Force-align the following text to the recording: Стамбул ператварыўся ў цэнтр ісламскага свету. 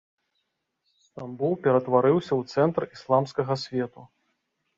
Стамбул 1.01 1.53
ператварыўся 1.67 2.33
ў 2.39 2.57
цэнтр 2.57 2.81
ісламскага 2.97 3.53
свету. 3.67 4.01